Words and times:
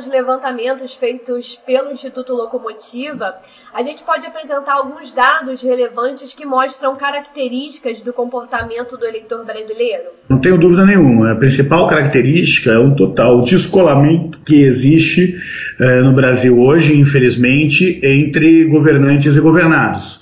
os 0.00 0.08
levantamentos 0.08 0.94
feitos 0.94 1.58
pelo 1.66 1.92
Instituto 1.92 2.32
Locomotiva, 2.32 3.34
a 3.72 3.82
gente 3.82 4.02
pode 4.02 4.26
apresentar 4.26 4.72
alguns 4.72 5.12
dados 5.12 5.62
relevantes 5.62 6.32
que 6.32 6.46
mostram 6.46 6.96
características 6.96 8.00
do 8.00 8.12
comportamento 8.12 8.96
do 8.96 9.04
eleitor 9.04 9.44
brasileiro? 9.44 10.04
Não 10.28 10.40
tenho 10.40 10.58
dúvida 10.58 10.86
nenhuma. 10.86 11.32
A 11.32 11.36
principal 11.36 11.86
característica 11.86 12.70
é 12.70 12.78
um 12.78 12.94
total 12.94 13.42
descolamento 13.42 14.40
que 14.40 14.62
existe 14.62 15.36
eh, 15.78 16.00
no 16.00 16.14
Brasil 16.14 16.58
hoje, 16.58 16.98
infelizmente, 16.98 18.00
entre 18.02 18.64
governantes 18.64 19.36
e 19.36 19.40
governados. 19.40 20.18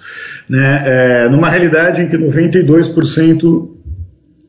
Né? 0.48 0.82
É, 0.86 1.29
numa 1.29 1.50
realidade 1.50 2.02
em 2.02 2.09
que 2.09 2.16
92% 2.16 3.68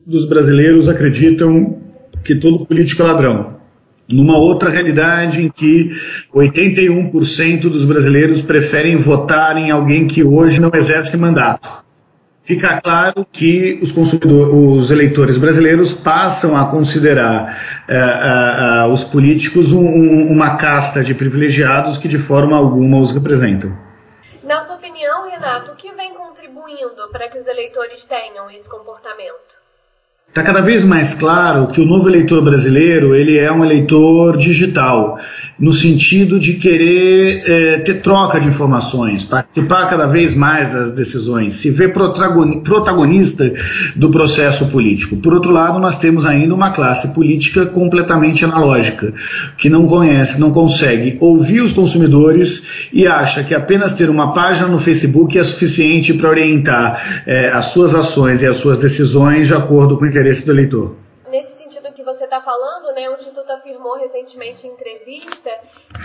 dos 0.06 0.28
brasileiros 0.28 0.88
acreditam 0.88 1.78
que 2.24 2.34
todo 2.34 2.66
político 2.66 3.02
é 3.02 3.04
ladrão. 3.04 3.59
Numa 4.10 4.36
outra 4.36 4.70
realidade 4.70 5.40
em 5.40 5.48
que 5.48 5.92
81% 6.34 7.60
dos 7.62 7.84
brasileiros 7.84 8.42
preferem 8.42 8.96
votar 8.96 9.56
em 9.56 9.70
alguém 9.70 10.08
que 10.08 10.24
hoje 10.24 10.60
não 10.60 10.70
exerce 10.74 11.16
mandato. 11.16 11.68
Fica 12.42 12.80
claro 12.80 13.24
que 13.30 13.78
os, 13.80 13.92
os 13.94 14.90
eleitores 14.90 15.38
brasileiros 15.38 15.92
passam 15.92 16.56
a 16.56 16.66
considerar 16.66 17.84
uh, 17.88 18.88
uh, 18.88 18.90
uh, 18.90 18.92
os 18.92 19.04
políticos 19.04 19.70
um, 19.70 19.86
um, 19.86 20.32
uma 20.32 20.56
casta 20.56 21.04
de 21.04 21.14
privilegiados 21.14 21.96
que 21.96 22.08
de 22.08 22.18
forma 22.18 22.56
alguma 22.56 22.98
os 22.98 23.12
representam. 23.12 23.78
Na 24.42 24.62
sua 24.62 24.74
opinião, 24.74 25.30
Renato, 25.30 25.70
o 25.70 25.76
que 25.76 25.92
vem 25.92 26.12
contribuindo 26.14 27.08
para 27.12 27.28
que 27.28 27.38
os 27.38 27.46
eleitores 27.46 28.04
tenham 28.04 28.50
esse 28.50 28.68
comportamento? 28.68 29.59
Está 30.30 30.44
cada 30.44 30.60
vez 30.60 30.84
mais 30.84 31.12
claro 31.12 31.66
que 31.72 31.80
o 31.80 31.84
novo 31.84 32.08
eleitor 32.08 32.40
brasileiro 32.40 33.16
ele 33.16 33.36
é 33.36 33.50
um 33.50 33.64
eleitor 33.64 34.36
digital, 34.36 35.18
no 35.60 35.74
sentido 35.74 36.40
de 36.40 36.54
querer 36.54 37.42
é, 37.46 37.78
ter 37.80 38.00
troca 38.00 38.40
de 38.40 38.48
informações, 38.48 39.22
participar 39.22 39.90
cada 39.90 40.06
vez 40.06 40.34
mais 40.34 40.72
das 40.72 40.92
decisões, 40.92 41.54
se 41.54 41.70
ver 41.70 41.92
protagonista 41.92 43.52
do 43.94 44.10
processo 44.10 44.66
político. 44.66 45.16
Por 45.16 45.34
outro 45.34 45.52
lado, 45.52 45.78
nós 45.78 45.98
temos 45.98 46.24
ainda 46.24 46.54
uma 46.54 46.70
classe 46.70 47.08
política 47.08 47.66
completamente 47.66 48.42
analógica, 48.44 49.12
que 49.58 49.68
não 49.68 49.86
conhece, 49.86 50.40
não 50.40 50.50
consegue 50.50 51.18
ouvir 51.20 51.60
os 51.60 51.72
consumidores 51.72 52.62
e 52.90 53.06
acha 53.06 53.44
que 53.44 53.54
apenas 53.54 53.92
ter 53.92 54.08
uma 54.08 54.32
página 54.32 54.66
no 54.66 54.78
Facebook 54.78 55.38
é 55.38 55.44
suficiente 55.44 56.14
para 56.14 56.30
orientar 56.30 57.22
é, 57.26 57.50
as 57.50 57.66
suas 57.66 57.94
ações 57.94 58.40
e 58.40 58.46
as 58.46 58.56
suas 58.56 58.78
decisões 58.78 59.46
de 59.46 59.54
acordo 59.54 59.98
com 59.98 60.04
o 60.04 60.08
interesse 60.08 60.44
do 60.44 60.52
eleitor. 60.52 60.99
Que 62.00 62.04
você 62.04 62.24
está 62.24 62.40
falando, 62.40 62.94
né, 62.94 63.10
o 63.10 63.14
Instituto 63.14 63.50
afirmou 63.50 63.94
recentemente 63.94 64.66
em 64.66 64.70
entrevista 64.70 65.50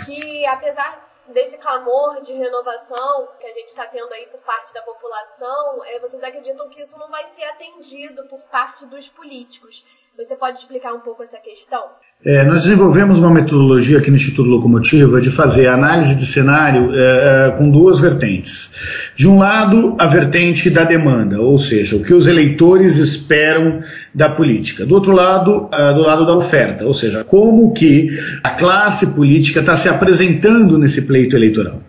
que, 0.04 0.44
apesar 0.44 1.08
desse 1.28 1.56
clamor 1.56 2.20
de 2.20 2.34
renovação 2.34 3.28
que 3.40 3.46
a 3.46 3.54
gente 3.54 3.68
está 3.68 3.86
tendo 3.86 4.12
aí 4.12 4.26
por 4.26 4.38
parte 4.40 4.74
da 4.74 4.82
população, 4.82 5.82
é, 5.86 5.98
vocês 5.98 6.22
acreditam 6.22 6.68
que 6.68 6.82
isso 6.82 6.98
não 6.98 7.08
vai 7.08 7.26
ser 7.28 7.44
atendido 7.44 8.28
por 8.28 8.42
parte 8.42 8.84
dos 8.84 9.08
políticos. 9.08 9.82
Você 10.16 10.34
pode 10.34 10.58
explicar 10.58 10.94
um 10.94 11.00
pouco 11.00 11.22
essa 11.22 11.36
questão? 11.36 11.82
É, 12.24 12.42
nós 12.42 12.62
desenvolvemos 12.62 13.18
uma 13.18 13.30
metodologia 13.30 13.98
aqui 13.98 14.08
no 14.08 14.16
Instituto 14.16 14.48
Locomotiva 14.48 15.20
de 15.20 15.30
fazer 15.30 15.66
análise 15.66 16.14
de 16.14 16.24
cenário 16.24 16.90
é, 16.94 17.48
é, 17.48 17.50
com 17.50 17.68
duas 17.68 18.00
vertentes. 18.00 18.70
De 19.14 19.28
um 19.28 19.38
lado, 19.38 19.94
a 20.00 20.06
vertente 20.06 20.70
da 20.70 20.84
demanda, 20.84 21.42
ou 21.42 21.58
seja, 21.58 21.96
o 21.96 22.02
que 22.02 22.14
os 22.14 22.26
eleitores 22.26 22.96
esperam 22.96 23.82
da 24.14 24.30
política. 24.30 24.86
Do 24.86 24.94
outro 24.94 25.12
lado, 25.12 25.68
é, 25.70 25.92
do 25.92 26.00
lado 26.00 26.24
da 26.24 26.34
oferta, 26.34 26.86
ou 26.86 26.94
seja, 26.94 27.22
como 27.22 27.74
que 27.74 28.08
a 28.42 28.50
classe 28.50 29.08
política 29.08 29.60
está 29.60 29.76
se 29.76 29.90
apresentando 29.90 30.78
nesse 30.78 31.02
pleito 31.02 31.36
eleitoral. 31.36 31.82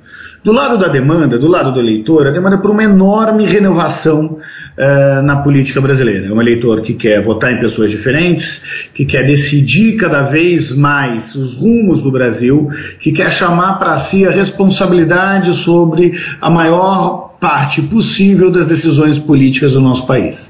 Do 0.47 0.53
lado 0.53 0.77
da 0.77 0.87
demanda, 0.87 1.37
do 1.37 1.45
lado 1.45 1.73
do 1.73 1.79
eleitor, 1.81 2.25
a 2.25 2.31
demanda 2.31 2.55
é 2.55 2.59
por 2.59 2.71
uma 2.71 2.81
enorme 2.81 3.45
renovação 3.45 4.37
uh, 4.77 5.21
na 5.21 5.41
política 5.41 5.81
brasileira. 5.81 6.27
É 6.27 6.31
um 6.31 6.41
eleitor 6.41 6.79
que 6.83 6.93
quer 6.93 7.21
votar 7.21 7.51
em 7.51 7.59
pessoas 7.59 7.91
diferentes, 7.91 8.61
que 8.93 9.03
quer 9.03 9.25
decidir 9.25 9.97
cada 9.97 10.21
vez 10.21 10.73
mais 10.73 11.35
os 11.35 11.53
rumos 11.53 12.01
do 12.01 12.09
Brasil, 12.09 12.69
que 12.97 13.11
quer 13.11 13.29
chamar 13.29 13.77
para 13.77 13.97
si 13.97 14.25
a 14.25 14.31
responsabilidade 14.31 15.53
sobre 15.53 16.17
a 16.39 16.49
maior 16.49 17.35
parte 17.41 17.81
possível 17.81 18.49
das 18.49 18.67
decisões 18.67 19.19
políticas 19.19 19.73
do 19.73 19.81
nosso 19.81 20.07
país. 20.07 20.49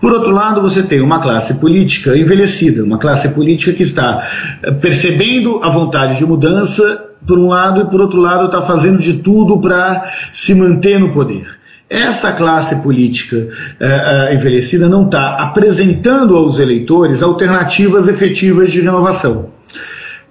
Por 0.00 0.12
outro 0.12 0.30
lado, 0.30 0.60
você 0.60 0.82
tem 0.82 1.00
uma 1.00 1.20
classe 1.20 1.54
política 1.54 2.16
envelhecida, 2.16 2.84
uma 2.84 2.98
classe 2.98 3.28
política 3.30 3.72
que 3.72 3.82
está 3.82 4.28
eh, 4.62 4.70
percebendo 4.72 5.60
a 5.62 5.70
vontade 5.70 6.16
de 6.16 6.24
mudança 6.24 7.04
por 7.26 7.38
um 7.38 7.48
lado, 7.48 7.80
e 7.80 7.90
por 7.90 8.00
outro 8.00 8.20
lado 8.20 8.46
está 8.46 8.62
fazendo 8.62 8.98
de 8.98 9.14
tudo 9.14 9.60
para 9.60 10.12
se 10.32 10.54
manter 10.54 11.00
no 11.00 11.12
poder. 11.12 11.58
Essa 11.90 12.32
classe 12.32 12.76
política 12.76 13.48
uh, 13.80 14.34
envelhecida 14.34 14.88
não 14.88 15.06
está 15.06 15.36
apresentando 15.36 16.36
aos 16.36 16.58
eleitores 16.58 17.22
alternativas 17.22 18.08
efetivas 18.08 18.70
de 18.70 18.82
renovação. 18.82 19.57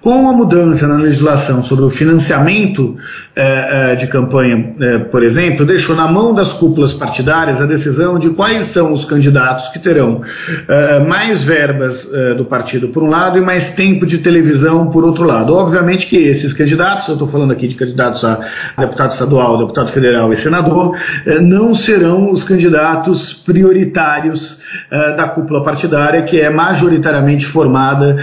Com 0.08 0.30
a 0.30 0.32
mudança 0.32 0.88
na 0.88 0.96
legislação 0.96 1.62
sobre 1.62 1.84
o 1.84 1.90
financiamento 1.90 2.96
eh, 3.36 3.92
eh, 3.92 3.96
de 3.98 4.08
campanha, 4.08 4.74
eh, 4.80 5.00
por 5.00 5.22
exemplo, 5.22 5.66
deixou 5.66 5.98
na 5.98 6.08
mão 6.10 6.34
das 6.34 6.54
cúpulas 6.54 6.94
partidárias 6.94 7.60
a 7.60 7.66
decisão 7.66 8.18
de 8.18 8.30
quais 8.30 8.68
são 8.68 8.94
os 8.94 9.04
candidatos 9.04 9.68
que 9.68 9.80
terão 9.80 10.22
eh, 10.66 11.00
mais 11.02 11.44
verbas 11.44 12.10
eh, 12.10 12.36
do 12.36 12.46
partido 12.46 12.88
por 12.88 13.04
um 13.04 13.10
lado 13.10 13.38
e 13.38 13.42
mais 13.42 13.72
tempo 13.72 14.06
de 14.06 14.20
televisão 14.20 14.90
por 14.90 15.04
outro 15.04 15.26
lado. 15.26 15.54
Obviamente 15.54 16.08
que 16.08 16.16
esses 16.16 16.54
candidatos, 16.54 17.10
eu 17.10 17.16
estou 17.16 17.28
falando 17.28 17.52
aqui 17.52 17.68
de 17.68 17.76
candidatos 17.76 18.24
a 18.24 18.40
deputado 18.78 19.12
estadual, 19.12 19.58
deputado 19.58 19.90
federal 19.90 20.32
e 20.32 20.38
senador, 20.38 20.96
eh, 21.26 21.42
não 21.42 21.76
serão 21.76 22.32
os 22.32 22.46
candidatos 22.46 23.34
prioritários 23.34 24.58
da 24.90 25.28
cúpula 25.28 25.64
partidária, 25.64 26.22
que 26.22 26.40
é 26.40 26.50
majoritariamente 26.50 27.46
formada 27.46 28.16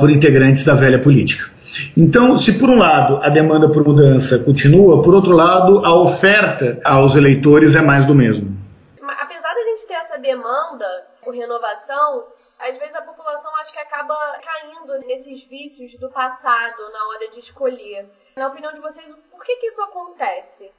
por 0.00 0.10
integrantes 0.10 0.64
da 0.64 0.74
velha 0.74 0.98
política. 0.98 1.11
Então, 1.96 2.36
se 2.38 2.58
por 2.58 2.68
um 2.68 2.76
lado 2.76 3.18
a 3.22 3.28
demanda 3.28 3.68
por 3.70 3.84
mudança 3.84 4.38
continua, 4.38 5.02
por 5.02 5.14
outro 5.14 5.34
lado 5.34 5.84
a 5.84 5.94
oferta 5.94 6.80
aos 6.84 7.14
eleitores 7.16 7.74
é 7.74 7.80
mais 7.80 8.04
do 8.04 8.14
mesmo. 8.14 8.56
Apesar 9.02 9.54
da 9.54 9.62
gente 9.70 9.86
ter 9.86 9.94
essa 9.94 10.18
demanda 10.18 10.86
por 11.24 11.34
renovação, 11.34 12.24
às 12.58 12.78
vezes 12.78 12.94
a 12.94 13.02
população 13.02 13.50
acho 13.60 13.72
que 13.72 13.78
acaba 13.78 14.14
caindo 14.44 15.06
nesses 15.06 15.42
vícios 15.48 15.96
do 15.98 16.10
passado 16.10 16.78
na 16.92 17.08
hora 17.08 17.30
de 17.32 17.40
escolher. 17.40 18.06
Na 18.36 18.48
opinião 18.48 18.72
de 18.72 18.80
vocês, 18.80 19.06
por 19.30 19.44
que, 19.44 19.56
que 19.56 19.66
isso 19.66 19.80
acontece? 19.82 20.70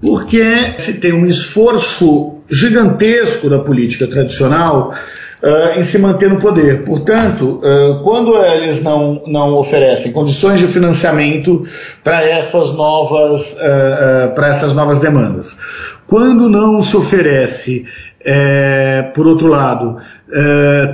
Porque 0.00 0.78
se 0.78 0.98
tem 0.98 1.12
um 1.12 1.26
esforço 1.26 2.42
gigantesco 2.48 3.50
da 3.50 3.58
política 3.58 4.06
tradicional 4.06 4.94
uh, 5.42 5.78
em 5.78 5.82
se 5.82 5.98
manter 5.98 6.28
no 6.28 6.38
poder. 6.38 6.84
Portanto, 6.84 7.60
uh, 7.62 8.02
quando 8.02 8.36
eles 8.36 8.82
não, 8.82 9.22
não 9.26 9.54
oferecem 9.54 10.12
condições 10.12 10.60
de 10.60 10.66
financiamento 10.66 11.66
para 12.04 12.24
essas 12.24 12.72
novas 12.72 13.52
uh, 13.52 14.34
para 14.34 14.48
essas 14.48 14.72
novas 14.72 14.98
demandas, 14.98 15.56
quando 16.06 16.48
não 16.48 16.82
se 16.82 16.96
oferece, 16.96 17.86
por 19.14 19.26
outro 19.26 19.48
lado, 19.48 19.96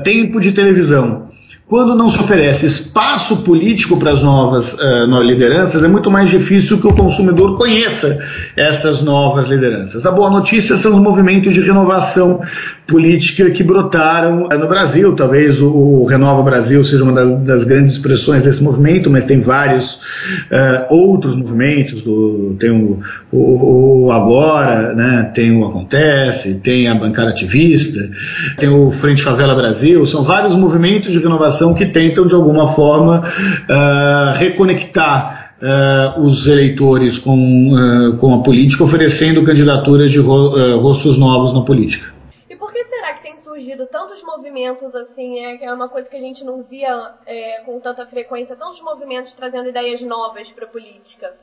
tempo 0.05 0.39
de 0.39 0.53
televisão 0.53 1.26
quando 1.69 1.97
não 1.97 2.09
se 2.09 2.21
oferece 2.21 2.65
espaço 2.65 3.39
político 3.39 3.97
para 3.97 4.13
as 4.13 4.23
novas 4.23 4.73
uh, 4.75 5.23
lideranças, 5.23 5.83
é 5.83 5.89
muito 5.89 6.09
mais 6.13 6.31
difícil 6.31 6.81
que 6.81 6.87
o 6.87 6.95
consumidor 6.95 7.57
conheça 7.57 8.25
essas 8.57 9.03
novas 9.03 9.49
lideranças. 9.49 10.07
A 10.07 10.13
boa 10.13 10.31
notícia 10.31 10.77
são 10.77 10.93
os 10.93 11.01
movimentos 11.01 11.53
de 11.53 11.61
renovação 11.61 12.41
política 12.87 13.51
que 13.51 13.65
brotaram 13.65 14.45
uh, 14.45 14.57
no 14.57 14.69
Brasil. 14.69 15.13
Talvez 15.17 15.61
o, 15.61 15.67
o, 15.67 16.05
Renova 16.05 16.41
Brasil 16.45 16.85
seja 16.85 17.03
uma 17.03 17.13
das, 17.13 17.35
das, 17.41 17.65
grandes 17.65 17.93
expressões 17.93 18.43
desse 18.43 18.63
movimento, 18.63 19.11
mas 19.11 19.25
tem 19.25 19.41
vários 19.41 19.95
uh, 19.95 20.87
outros 20.89 21.35
movimentos. 21.35 22.01
Do, 22.01 22.57
tem 22.61 22.71
o, 22.71 23.01
o, 23.33 24.05
o, 24.05 24.13
Agora, 24.13 24.95
né, 24.95 25.33
tem 25.35 25.51
o 25.51 25.65
Acontece, 25.65 26.55
tem 26.63 26.87
a 26.87 26.95
Bancada 26.95 27.31
Ativista, 27.31 28.09
tem 28.57 28.69
o 28.69 28.89
Frente 28.89 29.21
Favela 29.21 29.55
Brasil. 29.57 30.07
São 30.07 30.23
vários 30.23 30.55
movimentos 30.55 31.13
de 31.13 31.19
renovação 31.19 31.56
que 31.75 31.87
tentam, 31.87 32.27
de 32.27 32.35
alguma 32.35 32.69
forma, 32.69 33.21
uh, 33.21 34.39
reconectar 34.39 35.55
uh, 35.61 36.21
os 36.21 36.47
eleitores 36.47 37.19
com, 37.19 37.73
uh, 37.73 38.17
com 38.17 38.35
a 38.35 38.43
política, 38.43 38.85
oferecendo 38.85 39.45
candidaturas 39.45 40.11
de 40.11 40.19
ro 40.19 40.81
rostos 40.81 41.19
novos 41.19 41.53
na 41.53 41.63
política. 41.63 42.15
E 42.49 42.57
por 42.57 42.73
que 42.73 42.85
será 42.85 43.15
que 43.15 43.23
tem 43.23 43.37
surgido 43.43 43.87
tantos 43.87 44.23
movimentos 44.23 44.95
assim, 44.95 45.41
é, 45.45 45.57
que 45.57 45.65
é 45.65 45.73
uma 45.73 45.89
coisa 45.89 46.09
que 46.09 46.17
a 46.17 46.21
gente 46.21 46.45
não 46.45 46.63
via 46.63 47.15
é, 47.27 47.61
com 47.65 47.81
tanta 47.81 48.07
frequência, 48.07 48.57
tantos 48.57 48.81
movimentos 48.81 49.33
trazendo 49.35 49.69
ideias 49.69 50.01
novas 50.03 50.51
para 50.51 50.65
a 50.65 50.69
política? 50.69 51.35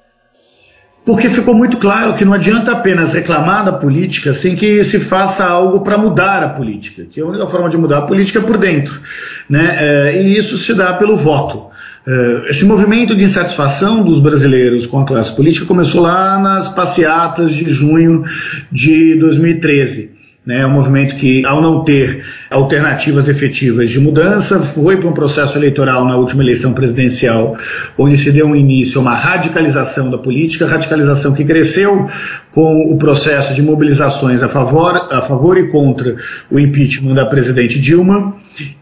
Porque 1.05 1.29
ficou 1.29 1.53
muito 1.53 1.77
claro 1.77 2.13
que 2.13 2.23
não 2.23 2.33
adianta 2.33 2.71
apenas 2.71 3.11
reclamar 3.11 3.65
da 3.65 3.73
política 3.73 4.33
sem 4.33 4.55
que 4.55 4.83
se 4.85 4.99
faça 4.99 5.45
algo 5.45 5.81
para 5.81 5.97
mudar 5.97 6.41
a 6.43 6.49
política, 6.49 7.05
que 7.11 7.19
a 7.19 7.25
única 7.25 7.45
forma 7.47 7.69
de 7.69 7.77
mudar 7.77 7.99
a 7.99 8.01
política 8.03 8.39
é 8.39 8.41
por 8.41 8.57
dentro. 8.57 9.01
Né? 9.49 9.77
É, 9.79 10.21
e 10.21 10.37
isso 10.37 10.57
se 10.57 10.73
dá 10.73 10.93
pelo 10.93 11.17
voto. 11.17 11.73
Uh, 12.05 12.47
esse 12.49 12.65
movimento 12.65 13.15
de 13.15 13.23
insatisfação 13.23 14.03
dos 14.03 14.19
brasileiros 14.19 14.85
com 14.85 14.99
a 14.99 15.05
classe 15.05 15.33
política 15.33 15.65
começou 15.65 16.01
lá 16.01 16.37
nas 16.37 16.67
passeatas 16.67 17.51
de 17.53 17.65
junho 17.65 18.23
de 18.69 19.15
2013. 19.15 20.11
Né, 20.45 20.59
é 20.59 20.67
um 20.67 20.71
movimento 20.71 21.15
que, 21.15 21.45
ao 21.45 21.61
não 21.61 21.85
ter 21.85 22.25
alternativas 22.53 23.27
efetivas 23.27 23.89
de 23.89 23.99
mudança, 23.99 24.59
foi 24.59 24.95
para 24.97 25.09
um 25.09 25.13
processo 25.13 25.57
eleitoral 25.57 26.05
na 26.05 26.15
última 26.15 26.43
eleição 26.43 26.71
presidencial, 26.71 27.57
onde 27.97 28.15
se 28.15 28.31
deu 28.31 28.45
um 28.45 28.55
início 28.55 28.99
a 28.99 29.01
uma 29.01 29.15
radicalização 29.15 30.11
da 30.11 30.19
política, 30.19 30.67
radicalização 30.67 31.33
que 31.33 31.43
cresceu 31.43 32.07
com 32.51 32.91
o 32.91 32.97
processo 32.97 33.55
de 33.55 33.61
mobilizações 33.63 34.43
a 34.43 34.47
favor, 34.47 35.07
a 35.11 35.21
favor 35.21 35.57
e 35.57 35.67
contra 35.67 36.15
o 36.51 36.59
impeachment 36.59 37.15
da 37.15 37.25
presidente 37.25 37.79
Dilma, 37.79 38.35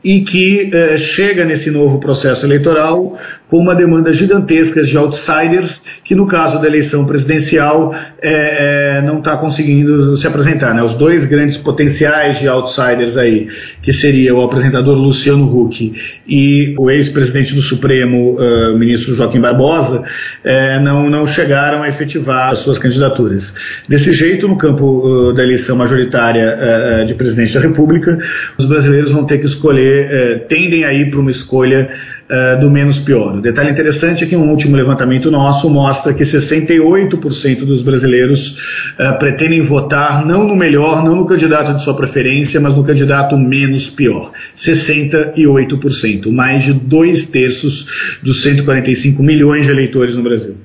e 0.03 0.21
que 0.21 0.69
eh, 0.73 0.97
chega 0.97 1.45
nesse 1.45 1.71
novo 1.71 1.99
processo 1.99 2.45
eleitoral 2.45 3.17
com 3.47 3.57
uma 3.57 3.73
demanda 3.73 4.13
gigantesca 4.13 4.83
de 4.83 4.97
outsiders, 4.97 5.81
que 6.03 6.13
no 6.13 6.27
caso 6.27 6.59
da 6.59 6.67
eleição 6.67 7.05
presidencial 7.05 7.93
eh, 8.21 8.97
eh, 8.99 9.01
não 9.05 9.19
está 9.19 9.37
conseguindo 9.37 10.17
se 10.17 10.27
apresentar. 10.27 10.73
Né? 10.73 10.83
Os 10.83 10.93
dois 10.93 11.25
grandes 11.25 11.57
potenciais 11.57 12.39
de 12.39 12.47
outsiders 12.47 13.15
aí, 13.15 13.47
que 13.81 13.91
seria 13.91 14.33
o 14.35 14.41
apresentador 14.41 14.97
Luciano 14.97 15.45
Huck 15.45 15.93
e 16.27 16.73
o 16.77 16.89
ex-presidente 16.89 17.53
do 17.55 17.61
Supremo, 17.61 18.37
uh, 18.37 18.77
ministro 18.77 19.15
Joaquim 19.15 19.39
Barbosa, 19.39 20.01
uh, 20.01 20.83
não, 20.83 21.09
não 21.09 21.25
chegaram 21.25 21.83
a 21.83 21.89
efetivar 21.89 22.49
as 22.49 22.59
suas 22.59 22.77
candidaturas. 22.77 23.53
Desse 23.87 24.11
jeito, 24.11 24.47
no 24.47 24.57
campo 24.57 25.29
uh, 25.29 25.33
da 25.33 25.43
eleição 25.43 25.75
majoritária 25.75 27.05
de 27.05 27.13
presidente 27.13 27.53
da 27.53 27.59
República, 27.59 28.17
os 28.57 28.65
brasileiros 28.65 29.11
vão 29.11 29.25
ter 29.25 29.37
que 29.37 29.45
escolher, 29.45 30.45
tendem 30.47 30.83
a 30.83 30.93
ir 30.93 31.09
para 31.09 31.19
uma 31.19 31.31
escolha 31.31 31.89
uh, 32.31 32.59
do 32.59 32.71
menos 32.71 32.97
pior. 32.97 33.35
O 33.35 33.41
detalhe 33.41 33.69
interessante 33.69 34.23
é 34.23 34.27
que 34.27 34.35
um 34.35 34.49
último 34.49 34.77
levantamento 34.77 35.29
nosso 35.29 35.69
mostra 35.69 36.13
que 36.13 36.23
68% 36.23 37.65
dos 37.65 37.81
brasileiros 37.81 38.91
uh, 38.93 39.19
pretendem 39.19 39.61
votar 39.61 40.25
não 40.25 40.45
no 40.45 40.55
melhor, 40.55 41.03
não 41.03 41.15
no 41.15 41.25
candidato 41.25 41.73
de 41.73 41.83
sua 41.83 41.95
preferência, 41.95 42.61
mas 42.61 42.75
no 42.75 42.85
candidato 42.85 43.37
menos 43.37 43.89
pior. 43.89 44.31
68%, 44.55 46.31
mais 46.31 46.63
de 46.63 46.73
dois 46.73 47.25
terços 47.25 48.19
dos 48.23 48.41
145 48.41 49.21
milhões 49.21 49.65
de 49.65 49.71
eleitores 49.71 50.15
no 50.15 50.23
Brasil. 50.23 50.55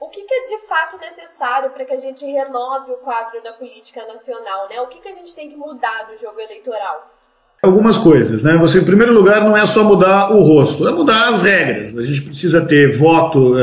O 0.00 0.08
que, 0.08 0.20
é 0.20 0.44
de 0.46 0.66
fato 0.66 0.98
necessário 0.98 1.70
para 1.70 1.84
que 1.84 1.92
a 1.92 2.00
gente 2.00 2.24
renove 2.24 2.92
o 2.92 2.96
quadro 2.96 3.42
da 3.42 3.52
política 3.52 4.00
nacional? 4.06 4.68
Né? 4.70 4.80
O 4.80 4.86
que, 4.86 5.00
que 5.00 5.08
a 5.08 5.14
gente 5.14 5.34
tem 5.34 5.50
que 5.50 5.56
mudar 5.56 6.08
do 6.10 6.18
jogo 6.20 6.40
eleitoral? 6.40 7.19
Algumas 7.62 7.98
coisas, 7.98 8.42
né? 8.42 8.56
Você, 8.56 8.78
em 8.78 8.84
primeiro 8.84 9.12
lugar, 9.12 9.44
não 9.44 9.54
é 9.54 9.66
só 9.66 9.84
mudar 9.84 10.32
o 10.32 10.40
rosto, 10.40 10.88
é 10.88 10.92
mudar 10.92 11.28
as 11.28 11.42
regras. 11.42 11.94
A 11.98 12.02
gente 12.02 12.22
precisa 12.22 12.62
ter 12.62 12.96
voto, 12.96 13.54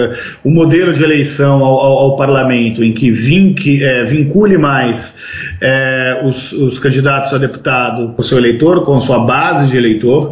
o 0.43 0.51
modelo 0.51 0.93
de 0.93 1.03
eleição 1.03 1.63
ao, 1.63 1.79
ao, 1.79 1.97
ao 1.97 2.15
parlamento 2.15 2.83
em 2.83 2.93
que, 2.93 3.83
é, 3.83 4.05
vincule 4.05 4.55
mais 4.55 5.15
é, 5.59 6.21
os, 6.23 6.51
os, 6.51 6.77
candidatos 6.77 7.33
a 7.33 7.39
deputado 7.39 8.09
com 8.09 8.21
seu 8.21 8.37
eleitor, 8.37 8.83
com 8.83 9.01
sua 9.01 9.17
base 9.17 9.71
de 9.71 9.77
eleitor. 9.77 10.31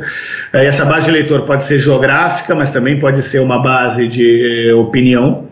Essa 0.53 0.85
base 0.85 1.05
de 1.05 1.11
eleitor 1.11 1.41
pode 1.41 1.63
ser 1.63 1.79
geográfica, 1.79 2.53
mas 2.53 2.69
também 2.69 2.99
pode 2.99 3.23
ser 3.23 3.39
uma 3.39 3.59
base 3.59 4.07
de 4.07 4.71
opinião 4.73 5.44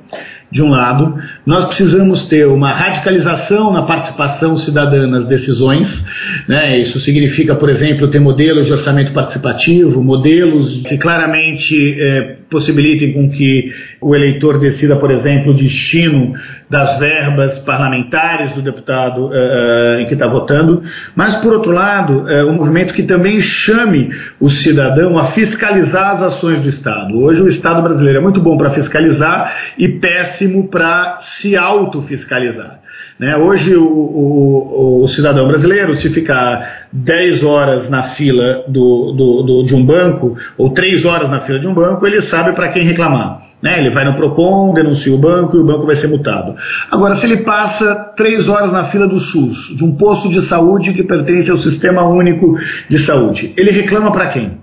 de 0.54 0.62
um 0.62 0.70
lado, 0.70 1.18
nós 1.48 1.66
precisamos 1.66 2.26
ter 2.26 2.48
uma 2.48 2.72
radicalização 2.72 3.74
na 3.74 3.82
participação 3.82 4.56
cidadã 4.56 5.08
nas 5.08 5.26
decisões. 5.26 6.06
Né? 6.48 6.80
Isso 6.80 7.00
significa, 7.00 7.56
por 7.56 7.72
exemplo, 7.72 8.08
ter 8.08 8.20
modelos 8.20 8.68
de 8.68 8.72
orçamento 8.72 9.12
participativo, 9.12 10.04
modelos 10.04 10.84
que 10.88 10.96
claramente 10.96 12.00
é, 12.00 12.36
possibilitem 12.50 13.14
com 13.14 13.30
que 13.30 13.72
o 14.00 14.16
eleitor 14.16 14.60
decida, 14.60 14.96
por 14.96 15.12
exemplo, 15.12 15.52
o 15.52 15.56
destino 15.56 16.34
das 16.70 16.98
verbas 16.98 17.58
parlamentares 17.60 18.52
do 18.52 18.62
deputado 18.62 19.28
uh, 19.28 20.00
em 20.00 20.06
que 20.06 20.14
está 20.14 20.28
votando, 20.28 20.84
mas, 21.16 21.36
por 21.36 21.54
outro 21.54 21.72
lado, 21.72 22.30
é 22.30 22.44
um 22.44 22.54
movimento 22.54 22.94
que 22.94 23.04
também 23.04 23.40
chame 23.42 24.10
o 24.40 24.50
cidadão 24.50 25.18
a 25.18 25.26
fiscalizar 25.26 26.12
as 26.12 26.22
ações 26.22 26.60
do 26.60 26.70
Estado. 26.70 27.18
Hoje 27.18 27.42
o 27.42 27.48
Estado 27.48 27.82
brasileiro 27.82 28.20
é 28.20 28.22
muito 28.22 28.40
bom 28.40 28.58
para 28.58 28.72
fiscalizar 28.72 29.56
e 29.78 29.88
péssimo 29.88 30.68
para 30.68 31.18
se 31.20 31.56
autofiscalizar. 31.56 32.83
Né? 33.24 33.38
Hoje 33.38 33.74
o, 33.74 33.88
o, 33.88 35.04
o, 35.04 35.08
cidadão 35.08 35.48
brasileiro, 35.48 35.96
se 35.96 36.10
ficar 36.10 36.88
10 36.92 37.42
horas 37.42 37.90
na 37.90 38.04
fila 38.04 38.66
do, 38.68 39.14
do, 39.14 39.44
do, 39.44 39.64
de 39.64 39.74
um 39.74 39.86
banco, 39.86 40.36
ou 40.58 40.72
3 40.72 41.06
horas 41.06 41.30
na 41.30 41.40
fila 41.40 41.58
de 41.58 41.66
um 41.66 41.74
banco, 41.74 42.06
ele 42.06 42.22
sabe 42.22 42.52
para 42.52 42.68
quem 42.68 42.84
reclamar. 42.84 43.44
Né? 43.62 43.80
Ele 43.80 43.90
vai 43.90 44.04
no 44.04 44.14
PROCON, 44.14 44.74
denuncia 44.74 45.16
o 45.16 45.18
banco 45.18 45.56
e 45.56 45.62
o 45.62 45.64
banco 45.64 45.86
vai 45.86 45.96
ser 45.96 46.08
multado. 46.08 46.58
Agora, 46.92 47.16
se 47.16 47.26
ele 47.26 47.38
passa 47.38 47.96
3 47.96 48.50
horas 48.50 48.74
na 48.74 48.84
fila 48.84 49.08
do 49.08 49.18
SUS, 49.18 49.74
de 49.74 49.86
um 49.86 49.96
posto 49.96 50.28
de 50.28 50.42
saúde 50.42 50.92
que 50.92 51.02
pertence 51.02 51.50
ao 51.50 51.56
Sistema 51.56 52.06
Único 52.06 52.58
de 52.90 53.00
Saúde, 53.00 53.54
ele 53.56 53.72
reclama 53.72 54.12
para 54.12 54.28
quem? 54.28 54.58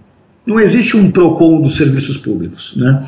Não 0.47 0.59
existe 0.59 0.97
um 0.97 1.11
PROCON 1.11 1.61
dos 1.61 1.77
serviços 1.77 2.17
públicos. 2.17 2.75
Né? 2.75 3.05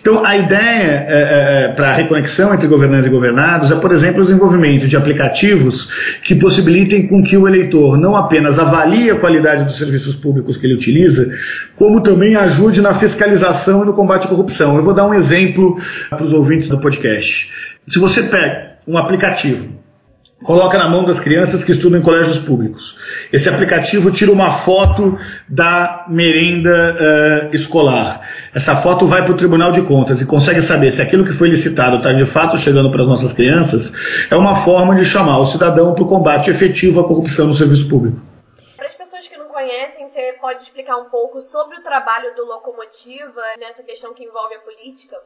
Então, 0.00 0.24
a 0.24 0.36
ideia 0.36 1.04
é, 1.08 1.64
é, 1.64 1.68
para 1.68 1.88
a 1.88 1.92
reconexão 1.94 2.52
entre 2.52 2.66
governantes 2.66 3.06
e 3.06 3.10
governados 3.10 3.70
é, 3.70 3.74
por 3.74 3.90
exemplo, 3.90 4.20
o 4.20 4.24
desenvolvimento 4.24 4.86
de 4.86 4.96
aplicativos 4.96 6.18
que 6.22 6.34
possibilitem 6.34 7.06
com 7.06 7.22
que 7.22 7.36
o 7.36 7.48
eleitor 7.48 7.96
não 7.96 8.14
apenas 8.14 8.58
avalie 8.58 9.10
a 9.10 9.16
qualidade 9.16 9.64
dos 9.64 9.76
serviços 9.76 10.14
públicos 10.14 10.58
que 10.58 10.66
ele 10.66 10.74
utiliza, 10.74 11.32
como 11.74 12.02
também 12.02 12.36
ajude 12.36 12.82
na 12.82 12.94
fiscalização 12.94 13.82
e 13.82 13.86
no 13.86 13.94
combate 13.94 14.26
à 14.26 14.28
corrupção. 14.28 14.76
Eu 14.76 14.82
vou 14.82 14.92
dar 14.92 15.06
um 15.06 15.14
exemplo 15.14 15.78
para 16.10 16.22
os 16.22 16.34
ouvintes 16.34 16.68
do 16.68 16.78
podcast. 16.78 17.50
Se 17.86 17.98
você 17.98 18.22
pega 18.24 18.74
um 18.86 18.98
aplicativo 18.98 19.83
coloca 20.44 20.76
na 20.76 20.88
mão 20.88 21.04
das 21.04 21.18
crianças 21.18 21.64
que 21.64 21.72
estudam 21.72 21.98
em 21.98 22.02
colégios 22.02 22.38
públicos. 22.38 22.96
Esse 23.32 23.48
aplicativo 23.48 24.12
tira 24.12 24.30
uma 24.30 24.52
foto 24.52 25.18
da 25.48 26.04
merenda 26.06 27.50
uh, 27.50 27.56
escolar. 27.56 28.20
Essa 28.54 28.76
foto 28.76 29.06
vai 29.06 29.24
para 29.24 29.32
o 29.32 29.36
Tribunal 29.36 29.72
de 29.72 29.80
Contas 29.82 30.20
e 30.20 30.26
consegue 30.26 30.60
saber 30.60 30.90
se 30.92 31.00
aquilo 31.00 31.24
que 31.24 31.32
foi 31.32 31.48
licitado 31.48 31.96
está 31.96 32.12
de 32.12 32.26
fato 32.26 32.58
chegando 32.58 32.90
para 32.90 33.00
as 33.00 33.08
nossas 33.08 33.32
crianças. 33.32 33.92
É 34.30 34.36
uma 34.36 34.54
forma 34.54 34.94
de 34.94 35.04
chamar 35.04 35.38
o 35.38 35.46
cidadão 35.46 35.94
para 35.94 36.04
o 36.04 36.06
combate 36.06 36.50
efetivo 36.50 37.00
à 37.00 37.04
corrupção 37.04 37.46
no 37.46 37.54
serviço 37.54 37.88
público. 37.88 38.20
Para 38.76 38.86
as 38.86 38.94
pessoas 38.94 39.26
que 39.26 39.38
não 39.38 39.48
conhecem, 39.48 40.06
você 40.06 40.34
pode 40.38 40.62
explicar 40.62 40.98
um 40.98 41.06
pouco 41.06 41.40
sobre 41.40 41.78
o 41.78 41.82
trabalho 41.82 42.34
do 42.36 42.44
Locomotiva 42.44 43.40
nessa 43.58 43.82
questão 43.82 44.12
que 44.12 44.22
envolve 44.22 44.54
a 44.56 44.58
política? 44.58 45.16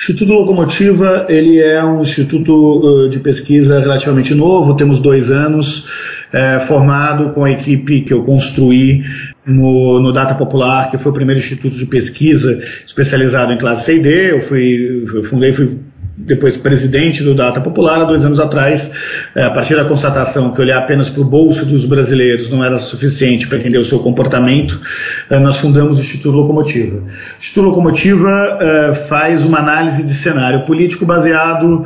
Instituto 0.00 0.32
Locomotiva 0.32 1.26
ele 1.28 1.58
é 1.58 1.84
um 1.84 2.00
instituto 2.00 3.04
uh, 3.04 3.08
de 3.10 3.20
pesquisa 3.20 3.78
relativamente 3.80 4.34
novo, 4.34 4.74
temos 4.74 4.98
dois 4.98 5.30
anos, 5.30 5.84
é, 6.32 6.58
formado 6.60 7.32
com 7.32 7.44
a 7.44 7.50
equipe 7.50 8.00
que 8.00 8.14
eu 8.14 8.24
construí 8.24 9.04
no, 9.44 10.00
no, 10.00 10.10
Data 10.10 10.34
Popular, 10.34 10.90
que 10.90 10.96
foi 10.96 11.12
o 11.12 11.14
primeiro 11.14 11.38
instituto 11.38 11.76
de 11.76 11.84
pesquisa 11.84 12.62
especializado 12.86 13.52
em 13.52 13.58
classe 13.58 13.84
C 13.84 13.96
e 13.96 13.98
D. 13.98 14.32
Eu 14.32 14.40
fui, 14.40 15.06
eu 15.14 15.22
fundei, 15.22 15.52
fui 15.52 15.78
depois 16.26 16.56
presidente 16.56 17.22
do 17.22 17.34
Data 17.34 17.60
Popular, 17.60 18.02
há 18.02 18.04
dois 18.04 18.24
anos 18.24 18.38
atrás, 18.38 18.90
é, 19.34 19.42
a 19.42 19.50
partir 19.50 19.74
da 19.74 19.84
constatação 19.84 20.52
que 20.52 20.60
olhar 20.60 20.78
apenas 20.78 21.08
para 21.08 21.22
o 21.22 21.24
bolso 21.24 21.64
dos 21.64 21.84
brasileiros 21.84 22.50
não 22.50 22.62
era 22.62 22.78
suficiente 22.78 23.46
para 23.46 23.58
entender 23.58 23.78
o 23.78 23.84
seu 23.84 24.00
comportamento, 24.00 24.80
é, 25.30 25.38
nós 25.38 25.56
fundamos 25.58 25.98
o 25.98 26.00
Instituto 26.00 26.36
Locomotiva. 26.36 26.98
O 26.98 27.38
Instituto 27.38 27.66
Locomotiva 27.66 28.58
é, 28.60 28.94
faz 28.94 29.44
uma 29.44 29.58
análise 29.58 30.02
de 30.02 30.14
cenário 30.14 30.60
político 30.60 31.06
baseado 31.06 31.84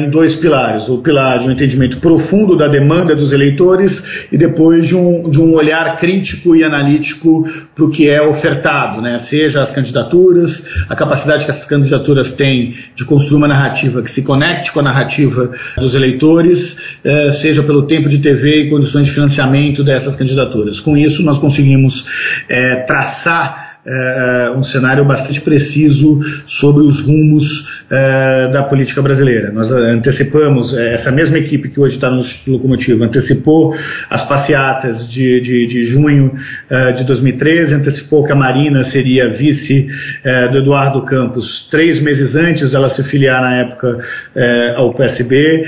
em 0.00 0.10
dois 0.10 0.34
pilares. 0.34 0.88
O 0.88 0.98
pilar 0.98 1.40
de 1.40 1.48
um 1.48 1.50
entendimento 1.50 1.98
profundo 1.98 2.56
da 2.56 2.68
demanda 2.68 3.14
dos 3.14 3.32
eleitores 3.32 4.26
e 4.30 4.38
depois 4.38 4.86
de 4.86 4.96
um, 4.96 5.28
de 5.28 5.40
um 5.40 5.54
olhar 5.54 5.96
crítico 5.96 6.54
e 6.54 6.62
analítico 6.62 7.48
para 7.74 7.84
o 7.84 7.90
que 7.90 8.08
é 8.08 8.22
ofertado, 8.22 9.00
né? 9.00 9.18
seja 9.18 9.60
as 9.60 9.70
candidaturas, 9.70 10.64
a 10.88 10.94
capacidade 10.94 11.44
que 11.44 11.50
essas 11.50 11.64
candidaturas 11.64 12.32
têm 12.32 12.76
de 12.94 13.04
construir 13.04 13.38
uma 13.38 13.47
narrativa 13.48 14.02
que 14.02 14.10
se 14.10 14.22
conecte 14.22 14.70
com 14.72 14.80
a 14.80 14.82
narrativa 14.82 15.50
dos 15.76 15.94
eleitores, 15.94 16.76
eh, 17.02 17.32
seja 17.32 17.62
pelo 17.62 17.82
tempo 17.82 18.08
de 18.08 18.18
TV 18.18 18.64
e 18.64 18.70
condições 18.70 19.06
de 19.06 19.12
financiamento 19.12 19.82
dessas 19.82 20.14
candidaturas. 20.14 20.80
Com 20.80 20.96
isso, 20.96 21.22
nós 21.22 21.38
conseguimos 21.38 22.04
eh, 22.48 22.76
traçar 22.86 23.68
é, 23.88 24.52
um 24.54 24.62
cenário 24.62 25.04
bastante 25.04 25.40
preciso 25.40 26.20
sobre 26.44 26.82
os 26.82 27.00
rumos 27.00 27.77
é, 27.90 28.48
da 28.48 28.62
política 28.62 29.00
brasileira. 29.00 29.50
Nós 29.50 29.70
antecipamos, 29.70 30.74
é, 30.74 30.92
essa 30.92 31.10
mesma 31.10 31.38
equipe 31.38 31.68
que 31.68 31.80
hoje 31.80 31.94
está 31.94 32.10
no 32.10 32.22
Locomotivo, 32.46 33.04
antecipou 33.04 33.74
as 34.10 34.22
passeatas 34.24 35.10
de, 35.10 35.40
de, 35.40 35.66
de 35.66 35.84
junho 35.84 36.34
é, 36.68 36.92
de 36.92 37.04
2013, 37.04 37.74
antecipou 37.74 38.24
que 38.24 38.32
a 38.32 38.34
Marina 38.34 38.84
seria 38.84 39.28
vice 39.28 39.88
é, 40.22 40.48
do 40.48 40.58
Eduardo 40.58 41.02
Campos 41.02 41.66
três 41.70 41.98
meses 41.98 42.36
antes 42.36 42.70
dela 42.70 42.88
se 42.88 43.02
filiar 43.02 43.40
na 43.40 43.56
época 43.56 43.98
ao 44.76 44.92
PSB. 44.94 45.66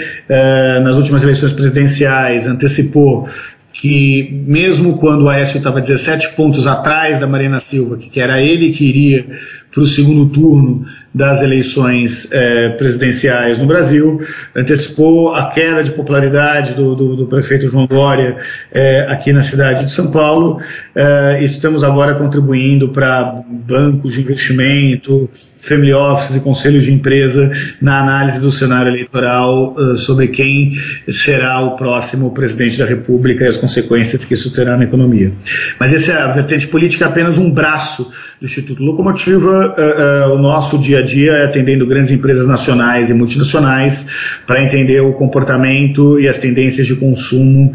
nas 0.83 0.97
últimas 0.97 1.23
eleições 1.23 1.53
presidenciais, 1.53 2.47
antecipou 2.47 3.29
que 3.73 4.45
mesmo 4.47 4.99
quando 4.99 5.23
o 5.23 5.29
Aécio 5.29 5.59
estava 5.59 5.81
17 5.81 6.35
pontos 6.35 6.67
atrás 6.67 7.19
da 7.19 7.27
Marina 7.27 7.61
Silva, 7.61 7.97
que 7.97 8.21
era 8.21 8.41
ele 8.41 8.73
que 8.73 8.85
iria 8.85 9.27
para 9.71 9.83
o 9.83 9.87
segundo 9.87 10.27
turno 10.27 10.85
das 11.13 11.43
eleições 11.43 12.29
é, 12.33 12.71
presidenciais 12.71 13.59
no 13.59 13.67
Brasil, 13.67 14.21
antecipou 14.55 15.35
a 15.35 15.51
queda 15.51 15.83
de 15.83 15.93
popularidade 15.93 16.75
do, 16.75 16.95
do, 16.95 17.17
do 17.17 17.27
prefeito 17.27 17.69
João 17.69 17.87
Dória 17.87 18.37
é, 18.73 19.07
aqui 19.09 19.33
na 19.33 19.43
cidade 19.43 19.85
de 19.85 19.93
São 19.93 20.11
Paulo. 20.11 20.61
É, 20.95 21.43
estamos 21.43 21.83
agora 21.83 22.15
contribuindo 22.15 22.89
para 22.89 23.43
bancos 23.49 24.15
de 24.15 24.21
investimento, 24.21 25.29
family 25.61 25.93
offices 25.93 26.37
e 26.37 26.41
conselhos 26.41 26.85
de 26.85 26.93
empresa 26.93 27.51
na 27.81 28.01
análise 28.01 28.41
do 28.41 28.51
cenário 28.51 28.91
eleitoral 28.91 29.75
uh, 29.75 29.97
sobre 29.97 30.29
quem 30.29 30.77
será 31.09 31.61
o 31.61 31.77
próximo 31.77 32.33
presidente 32.33 32.79
da 32.79 32.87
República 32.87 33.45
e 33.45 33.49
as 33.49 33.57
consequências 33.57 34.25
que 34.25 34.35
isso 34.35 34.53
terá 34.53 34.77
na 34.77 34.85
economia. 34.85 35.33
Mas 35.79 35.93
essa 35.93 36.13
é 36.13 36.23
a 36.23 36.33
vertente 36.33 36.67
política, 36.67 37.05
é 37.05 37.09
apenas 37.09 37.39
um 37.39 37.51
braço 37.51 38.11
do 38.41 38.47
Instituto 38.47 38.83
Locomotiva. 38.83 39.75
Uh, 39.77 40.31
uh, 40.31 40.35
o 40.35 40.39
nosso 40.39 40.79
dia 40.79 41.01
a 41.01 41.03
dia 41.03 41.33
é 41.33 41.45
atendendo 41.45 41.87
grandes 41.87 42.13
empresas 42.13 42.47
nacionais 42.47 43.11
e 43.11 43.15
multinacionais 43.15 44.07
para 44.47 44.63
entender 44.63 45.01
o 45.01 45.13
comportamento 45.13 46.19
e 46.19 46.29
as 46.29 46.39
tendências 46.39 46.87
de 46.87 46.97
consumo 46.97 47.73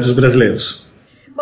dos 0.00 0.12
brasileiros. 0.12 0.89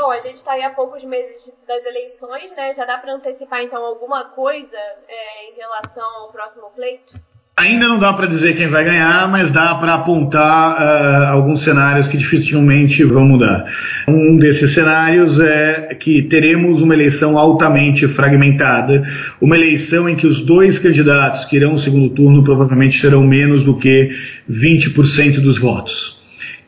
Bom, 0.00 0.12
a 0.12 0.20
gente 0.20 0.36
está 0.36 0.52
aí 0.52 0.62
há 0.62 0.70
poucos 0.70 1.02
meses 1.02 1.52
das 1.66 1.84
eleições, 1.84 2.54
né? 2.56 2.72
Já 2.72 2.84
dá 2.84 2.98
para 2.98 3.14
antecipar 3.14 3.64
então 3.64 3.84
alguma 3.84 4.26
coisa 4.26 4.76
é, 4.76 5.50
em 5.50 5.56
relação 5.56 6.04
ao 6.20 6.30
próximo 6.30 6.70
pleito? 6.70 7.18
Ainda 7.56 7.88
não 7.88 7.98
dá 7.98 8.12
para 8.12 8.28
dizer 8.28 8.56
quem 8.56 8.68
vai 8.68 8.84
ganhar, 8.84 9.28
mas 9.28 9.50
dá 9.50 9.74
para 9.74 9.94
apontar 9.94 10.80
uh, 10.80 11.32
alguns 11.32 11.62
cenários 11.62 12.06
que 12.06 12.16
dificilmente 12.16 13.02
vão 13.02 13.24
mudar. 13.24 13.66
Um 14.06 14.36
desses 14.36 14.72
cenários 14.72 15.40
é 15.40 15.96
que 15.98 16.22
teremos 16.22 16.80
uma 16.80 16.94
eleição 16.94 17.36
altamente 17.36 18.06
fragmentada, 18.06 19.02
uma 19.40 19.56
eleição 19.56 20.08
em 20.08 20.14
que 20.14 20.28
os 20.28 20.40
dois 20.40 20.78
candidatos 20.78 21.44
que 21.44 21.56
irão 21.56 21.72
ao 21.72 21.78
segundo 21.78 22.08
turno 22.10 22.44
provavelmente 22.44 23.02
terão 23.02 23.24
menos 23.24 23.64
do 23.64 23.76
que 23.76 24.10
20% 24.48 25.40
dos 25.40 25.58
votos 25.58 26.17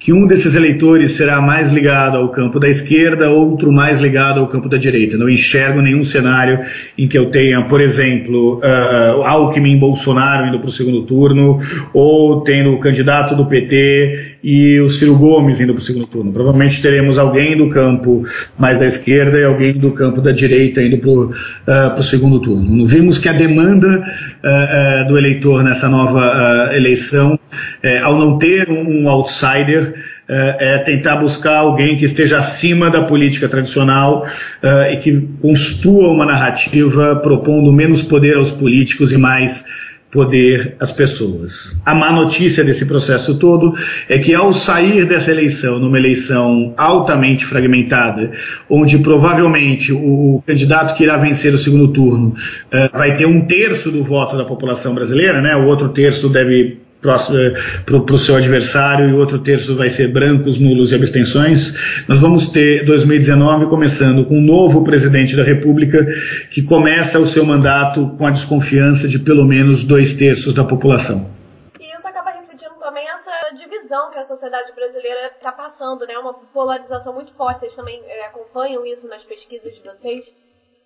que 0.00 0.14
um 0.14 0.26
desses 0.26 0.54
eleitores 0.54 1.12
será 1.12 1.42
mais 1.42 1.70
ligado 1.70 2.16
ao 2.16 2.30
campo 2.30 2.58
da 2.58 2.66
esquerda, 2.66 3.28
outro 3.28 3.70
mais 3.70 4.00
ligado 4.00 4.40
ao 4.40 4.48
campo 4.48 4.66
da 4.66 4.78
direita. 4.78 5.18
Não 5.18 5.28
enxergo 5.28 5.82
nenhum 5.82 6.02
cenário 6.02 6.60
em 6.96 7.06
que 7.06 7.18
eu 7.18 7.30
tenha, 7.30 7.62
por 7.66 7.82
exemplo, 7.82 8.58
uh, 8.60 9.22
Alckmin 9.22 9.78
Bolsonaro 9.78 10.46
indo 10.46 10.58
para 10.58 10.70
o 10.70 10.72
segundo 10.72 11.02
turno, 11.02 11.58
ou 11.92 12.40
tendo 12.40 12.72
o 12.72 12.80
candidato 12.80 13.36
do 13.36 13.44
PT 13.44 14.29
e 14.42 14.80
o 14.80 14.88
Ciro 14.88 15.16
Gomes 15.16 15.60
indo 15.60 15.74
para 15.74 15.80
o 15.80 15.84
segundo 15.84 16.06
turno. 16.06 16.32
Provavelmente 16.32 16.80
teremos 16.80 17.18
alguém 17.18 17.56
do 17.56 17.68
campo 17.68 18.24
mais 18.58 18.80
da 18.80 18.86
esquerda 18.86 19.38
e 19.38 19.44
alguém 19.44 19.72
do 19.72 19.92
campo 19.92 20.20
da 20.20 20.32
direita 20.32 20.82
indo 20.82 20.98
para 20.98 21.10
o 21.10 21.98
uh, 21.98 22.02
segundo 22.02 22.40
turno. 22.40 22.86
Vimos 22.86 23.18
que 23.18 23.28
a 23.28 23.32
demanda 23.32 23.88
uh, 23.88 25.04
uh, 25.04 25.08
do 25.08 25.18
eleitor 25.18 25.62
nessa 25.62 25.88
nova 25.88 26.70
eleição, 26.74 27.38
eh, 27.82 27.98
ao 27.98 28.18
não 28.18 28.38
ter 28.38 28.70
um, 28.70 29.02
um 29.02 29.08
outsider, 29.08 29.94
é 30.28 30.78
tentar 30.78 31.16
buscar 31.16 31.56
alguém 31.56 31.96
que 31.96 32.04
esteja 32.04 32.38
acima 32.38 32.88
da 32.88 33.02
política 33.02 33.48
tradicional 33.48 34.24
e 34.92 34.96
que 34.98 35.28
construa 35.42 36.12
uma 36.12 36.24
narrativa 36.24 37.16
propondo 37.16 37.72
menos 37.72 38.00
poder 38.00 38.36
aos 38.36 38.52
políticos 38.52 39.10
e 39.10 39.18
mais 39.18 39.64
poder 40.10 40.74
às 40.80 40.90
pessoas. 40.90 41.78
A 41.86 41.94
má 41.94 42.10
notícia 42.10 42.64
desse 42.64 42.84
processo 42.84 43.36
todo 43.36 43.74
é 44.08 44.18
que 44.18 44.34
ao 44.34 44.52
sair 44.52 45.06
dessa 45.06 45.30
eleição, 45.30 45.78
numa 45.78 45.98
eleição 45.98 46.74
altamente 46.76 47.46
fragmentada, 47.46 48.32
onde 48.68 48.98
provavelmente 48.98 49.92
o 49.92 50.42
candidato 50.46 50.96
que 50.96 51.04
irá 51.04 51.16
vencer 51.16 51.54
o 51.54 51.58
segundo 51.58 51.88
turno 51.88 52.34
uh, 52.72 52.98
vai 52.98 53.16
ter 53.16 53.26
um 53.26 53.46
terço 53.46 53.90
do 53.90 54.02
voto 54.02 54.36
da 54.36 54.44
população 54.44 54.94
brasileira, 54.94 55.40
né? 55.40 55.54
O 55.54 55.66
outro 55.66 55.88
terço 55.90 56.28
deve 56.28 56.79
para 57.00 58.14
o 58.14 58.18
seu 58.18 58.36
adversário 58.36 59.08
e 59.08 59.12
outro 59.14 59.38
terço 59.38 59.74
vai 59.74 59.88
ser 59.88 60.08
brancos, 60.08 60.58
nulos 60.58 60.92
e 60.92 60.94
abstenções. 60.94 62.04
Nós 62.06 62.18
vamos 62.18 62.48
ter 62.48 62.84
2019 62.84 63.66
começando 63.66 64.24
com 64.24 64.38
um 64.38 64.42
novo 64.42 64.84
presidente 64.84 65.34
da 65.34 65.42
República 65.42 66.06
que 66.50 66.62
começa 66.62 67.18
o 67.18 67.26
seu 67.26 67.44
mandato 67.44 68.14
com 68.18 68.26
a 68.26 68.30
desconfiança 68.30 69.08
de 69.08 69.18
pelo 69.18 69.44
menos 69.44 69.82
dois 69.82 70.12
terços 70.12 70.52
da 70.52 70.64
população. 70.64 71.30
E 71.78 71.94
isso 71.94 72.06
acaba 72.06 72.30
refletindo 72.30 72.74
também 72.78 73.06
essa 73.08 73.54
divisão 73.56 74.10
que 74.10 74.18
a 74.18 74.24
sociedade 74.24 74.72
brasileira 74.74 75.32
está 75.34 75.52
passando, 75.52 76.06
né? 76.06 76.18
Uma 76.18 76.34
polarização 76.34 77.14
muito 77.14 77.32
forte. 77.34 77.60
Vocês 77.60 77.74
também 77.74 78.02
é, 78.06 78.26
acompanham 78.26 78.84
isso 78.84 79.08
nas 79.08 79.24
pesquisas 79.24 79.72
de 79.72 79.80
vocês? 79.82 80.34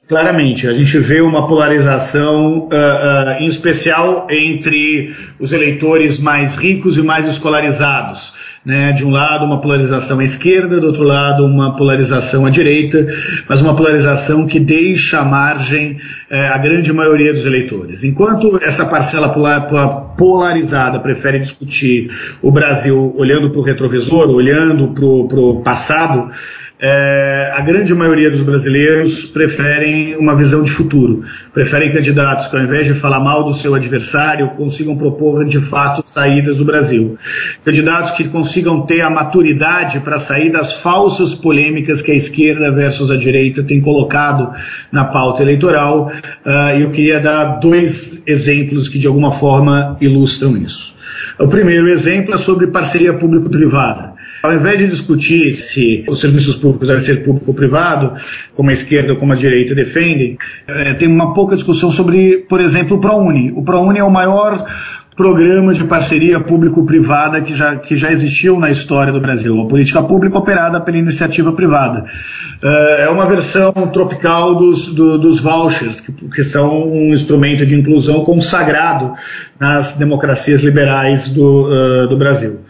Claramente, 0.07 0.69
a 0.69 0.75
gente 0.75 0.99
vê 0.99 1.23
uma 1.23 1.47
polarização, 1.47 2.65
uh, 2.65 2.67
uh, 2.67 3.43
em 3.43 3.47
especial 3.47 4.27
entre 4.29 5.17
os 5.41 5.51
eleitores 5.51 6.19
mais 6.19 6.57
ricos 6.57 6.99
e 6.99 7.03
mais 7.03 7.27
escolarizados. 7.27 8.35
Né? 8.67 8.93
De 8.93 9.03
um 9.03 9.09
lado, 9.09 9.47
uma 9.47 9.63
polarização 9.63 10.19
à 10.19 10.25
esquerda, 10.25 10.79
do 10.79 10.89
outro 10.89 11.05
lado, 11.05 11.47
uma 11.47 11.75
polarização 11.75 12.45
à 12.45 12.51
direita, 12.51 13.07
mas 13.49 13.63
uma 13.63 13.75
polarização 13.75 14.47
que 14.47 14.61
deixa 14.61 15.21
à 15.21 15.25
margem 15.25 15.93
uh, 16.31 16.53
a 16.53 16.59
grande 16.59 16.93
maioria 16.93 17.33
dos 17.33 17.47
eleitores. 17.47 18.05
Enquanto 18.05 18.61
essa 18.63 18.85
parcela 18.85 19.31
polarizada 20.19 21.01
prefere 21.01 21.39
discutir 21.39 22.11
o 22.43 22.51
Brasil 22.51 23.15
olhando 23.17 23.49
para 23.49 23.59
o 23.59 23.63
retrovisor, 23.63 24.29
olhando 24.29 24.89
para 24.89 25.05
o 25.07 25.63
passado, 25.63 26.31
é, 26.81 27.53
a 27.55 27.61
grande 27.61 27.95
maioria 27.95 28.29
dos 28.29 28.41
brasileiros 28.41 29.25
preferem 29.25 30.17
uma 30.17 30.35
visão 30.35 30.63
de 30.63 30.71
futuro, 30.71 31.23
preferem 31.53 31.93
candidatos 31.93 32.49
que, 32.49 32.57
ao 32.57 32.63
invés 32.65 32.87
de 32.87 32.95
falar 32.95 33.21
mal 33.21 33.45
do 33.45 33.55
seu 33.55 33.77
adversário, 33.77 34.49
consigam 34.51 34.97
propor 34.97 35.45
de 35.45 35.61
fato 35.61 36.03
saídas 36.05 36.57
do 36.57 36.65
Brasil. 36.65 37.17
Candidatos 37.65 38.11
que 38.11 38.25
consigam 38.25 38.83
ter 38.83 39.03
a 39.03 39.09
maturidade 39.09 40.01
para 40.01 40.19
sair 40.19 40.51
das 40.51 40.73
falsas 40.73 41.33
polêmicas 41.33 42.03
que 42.03 42.11
a 42.11 42.15
esquerda 42.15 42.73
versus 42.73 43.09
a 43.11 43.17
direita 43.17 43.63
tem 43.63 43.81
colocado 43.81 44.53
na 44.91 45.05
pauta 45.05 45.43
eleitoral. 45.43 46.11
Uh, 46.45 46.81
eu 46.81 46.91
queria 46.91 47.21
dar 47.21 47.61
dois 47.61 48.21
exemplos 48.27 48.89
que, 48.89 48.99
de 48.99 49.07
alguma 49.07 49.31
forma, 49.31 49.97
ilustram 50.01 50.57
isso. 50.57 50.93
O 51.39 51.47
primeiro 51.47 51.89
exemplo 51.89 52.35
é 52.35 52.39
sobre 52.39 52.67
parceria 52.67 53.15
público-privada. 53.15 54.14
Ao 54.45 54.53
invés 54.53 54.79
de 54.79 54.87
discutir 54.89 55.57
se 55.57 56.05
os 56.07 56.21
serviços 56.21 56.55
públicos 56.57 56.87
devem 56.87 57.03
ser 57.03 57.25
público 57.25 57.47
ou 57.49 57.55
privado, 57.55 58.13
como 58.55 58.69
a 58.69 58.75
esquerda 58.75 59.15
ou 59.15 59.19
como 59.19 59.33
a 59.33 59.37
direita 59.37 59.75
defendem, 59.75 60.37
é, 60.69 60.93
tem 60.93 61.09
uma 61.09 61.33
pouca 61.33 61.57
discussão 61.57 61.91
sobre, 61.91 62.45
por 62.47 62.61
exemplo, 62.61 62.99
o 62.99 63.01
ProUni. 63.01 63.53
O 63.53 63.65
ProUni 63.65 64.01
é 64.01 64.05
o 64.05 64.11
maior 64.11 64.67
programa 65.17 65.73
de 65.73 65.85
parceria 65.85 66.41
público-privada 66.41 67.41
que 67.41 67.55
já, 67.55 67.77
que 67.77 67.97
já 67.97 68.13
existiu 68.13 68.61
na 68.61 68.71
história 68.71 69.13
do 69.13 69.21
Brasil, 69.21 69.59
a 69.63 69.67
política 69.67 70.03
pública 70.03 70.37
operada 70.37 70.79
pela 70.79 70.99
iniciativa 70.99 71.51
privada. 71.53 72.05
Uh, 72.63 73.03
é 73.03 73.09
uma 73.09 73.25
versão 73.25 73.73
tropical 73.93 74.57
dos, 74.57 74.93
do, 74.93 75.17
dos 75.17 75.41
vouchers, 75.41 76.01
que, 76.01 76.13
que, 76.13 76.45
são 76.45 76.91
um 76.93 77.15
instrumento 77.15 77.65
de 77.65 77.75
inclusão 77.75 78.25
consagrado 78.25 79.15
nas 79.59 79.95
democracias 79.95 80.63
liberais 80.63 81.29
do, 81.29 81.69
uh, 81.69 82.09
do 82.09 82.17
Brasil. 82.19 82.61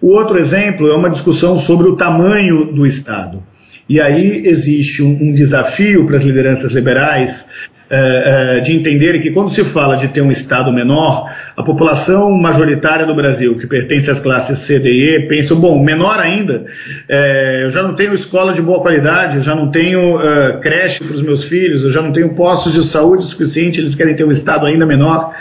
O 0.00 0.08
outro 0.08 0.38
exemplo 0.38 0.88
é 0.88 0.94
uma 0.94 1.10
discussão 1.10 1.56
sobre 1.56 1.86
o 1.86 1.96
tamanho 1.96 2.72
do 2.72 2.86
Estado. 2.86 3.42
E 3.88 4.00
aí 4.00 4.46
existe 4.46 5.02
um, 5.02 5.10
um 5.20 5.32
desafio 5.32 6.06
para 6.06 6.16
as 6.16 6.22
lideranças 6.22 6.72
liberais 6.72 7.48
é, 7.92 8.58
é, 8.58 8.60
de 8.60 8.72
entender 8.72 9.20
que 9.20 9.32
quando 9.32 9.50
se 9.50 9.64
fala 9.64 9.96
de 9.96 10.06
ter 10.06 10.20
um 10.20 10.30
Estado 10.30 10.72
menor, 10.72 11.28
a 11.56 11.62
população 11.64 12.30
majoritária 12.30 13.04
do 13.04 13.16
Brasil, 13.16 13.58
que 13.58 13.66
pertence 13.66 14.08
às 14.08 14.20
classes 14.20 14.60
C, 14.60 14.78
D 14.78 14.88
e 14.88 15.16
E, 15.16 15.26
pensa, 15.26 15.56
bom, 15.56 15.82
menor 15.82 16.20
ainda, 16.20 16.66
é, 17.08 17.64
eu 17.64 17.70
já 17.70 17.82
não 17.82 17.96
tenho 17.96 18.14
escola 18.14 18.52
de 18.52 18.62
boa 18.62 18.80
qualidade, 18.80 19.38
eu 19.38 19.42
já 19.42 19.56
não 19.56 19.72
tenho 19.72 20.20
creche 20.60 21.02
para 21.02 21.14
os 21.14 21.20
meus 21.20 21.42
filhos, 21.42 21.82
eu 21.82 21.90
já 21.90 22.00
não 22.00 22.12
tenho 22.12 22.28
postos 22.34 22.72
de 22.72 22.84
saúde 22.84 23.24
suficiente, 23.24 23.80
eles 23.80 23.96
querem 23.96 24.14
ter 24.14 24.24
um 24.24 24.30
Estado 24.30 24.66
ainda 24.66 24.86
menor. 24.86 25.34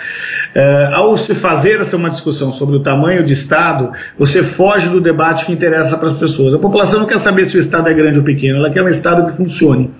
Ao 0.93 1.15
se 1.17 1.35
fazer 1.35 1.79
essa 1.79 1.95
uma 1.97 2.09
discussão 2.09 2.51
sobre 2.51 2.77
o 2.77 2.79
tamanho 2.79 3.23
do 3.23 3.31
Estado, 3.31 3.91
você 4.17 4.41
foge 4.41 4.89
do 4.89 4.99
debate 4.99 5.45
que 5.45 5.51
interessa 5.51 5.97
para 5.97 6.09
as 6.09 6.17
pessoas. 6.17 6.55
A 6.55 6.57
população 6.57 6.99
não 6.99 7.05
quer 7.05 7.19
saber 7.19 7.45
se 7.45 7.57
o 7.57 7.59
Estado 7.59 7.89
é 7.89 7.93
grande 7.93 8.17
ou 8.17 8.25
pequeno, 8.25 8.57
ela 8.57 8.71
quer 8.71 8.81
um 8.81 8.87
Estado 8.87 9.29
que 9.29 9.37
funcione. 9.37 9.91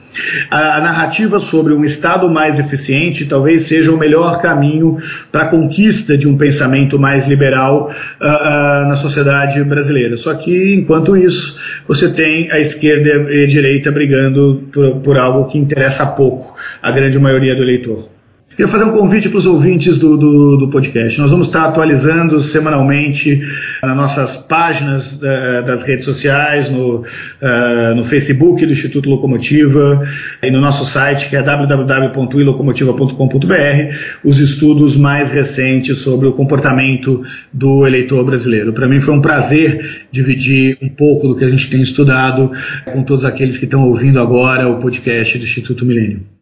A, 0.50 0.82
narrativa 0.82 1.40
sobre 1.40 1.74
um 1.74 1.84
Estado 1.84 2.30
mais 2.30 2.60
eficiente 2.60 3.26
talvez 3.26 3.64
seja 3.64 3.92
o 3.92 3.98
melhor 3.98 4.42
caminho 4.42 4.98
para 5.32 5.44
a 5.44 5.48
conquista 5.48 6.18
de 6.18 6.28
um 6.28 6.38
pensamento 6.38 6.98
mais 7.00 7.28
liberal 7.28 7.90
uh, 7.90 8.26
uh, 8.26 8.88
na 8.88 8.96
sociedade 8.96 9.64
brasileira. 9.64 10.18
Só 10.18 10.34
que, 10.34 10.76
enquanto 10.76 11.16
isso, 11.16 11.58
você 11.88 12.12
tem 12.12 12.52
a 12.52 12.60
esquerda 12.60 13.32
e 13.32 13.44
a 13.44 13.48
direita 13.48 13.92
brigando 13.92 14.68
por, 14.72 14.98
por 14.98 15.18
algo 15.18 15.50
que 15.50 15.58
interessa 15.58 16.06
pouco 16.06 16.56
a 16.82 16.92
grande 16.92 17.18
maioria 17.20 17.56
do 17.56 17.64
eleitor. 17.64 18.19
Queria 18.60 18.70
fazer 18.70 18.84
um 18.84 18.92
convite 18.92 19.30
para 19.30 19.38
os 19.38 19.46
ouvintes 19.46 19.98
do, 19.98 20.18
do, 20.18 20.58
do, 20.58 20.68
podcast. 20.68 21.18
Nós 21.18 21.32
vamos 21.32 21.48
estar 21.48 21.64
atualizando 21.64 22.42
semanalmente 22.42 23.42
nas 23.82 23.96
nossas 23.96 24.36
páginas 24.36 25.14
uh, 25.14 25.64
das 25.66 25.82
redes 25.82 26.04
sociais, 26.04 26.70
no, 26.70 26.98
uh, 26.98 27.96
no 27.96 28.04
Facebook 28.04 28.66
do 28.66 28.74
Instituto 28.74 29.10
Locomotiva 29.10 30.06
e 30.44 30.52
no 30.52 30.60
nosso 30.60 30.84
site 30.84 31.30
que 31.30 31.38
é 31.38 31.42
www.ilocomotiva.com.br 31.42 33.96
os 34.26 34.40
estudos 34.40 34.98
mais 34.98 35.30
recentes 35.30 36.00
sobre 36.00 36.28
o 36.28 36.34
comportamento 36.34 37.24
do 37.54 37.88
eleitor 37.88 38.26
brasileiro. 38.26 38.74
Para 38.74 38.90
mim 38.90 39.00
foi 39.00 39.14
um 39.14 39.22
prazer 39.22 40.08
dividir 40.12 40.78
um 40.82 40.90
pouco 40.90 41.30
do 41.30 41.36
que 41.38 41.46
a 41.46 41.50
gente 41.50 41.70
tem 41.70 41.82
estudado 41.82 42.52
com 42.84 43.04
todos 43.04 43.24
aqueles 43.24 43.58
que 43.58 43.64
estão 43.64 43.84
ouvindo 43.84 44.20
agora 44.20 44.68
o 44.68 44.80
podcast 44.80 45.38
do 45.38 45.46
Instituto 45.46 45.86
Milênio. 45.86 46.39